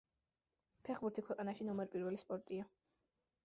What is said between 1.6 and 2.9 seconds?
ნომერ პირველი სპორტია.